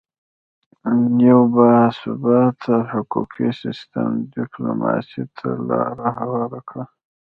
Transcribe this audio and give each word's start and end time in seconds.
یو 1.27 1.41
باثباته 1.55 2.75
حقوقي 2.91 3.49
سیستم 3.61 4.09
ډیپلوماسي 4.35 5.23
ته 5.37 5.47
لاره 5.67 6.09
هواره 6.19 6.61
کړه 6.69 6.85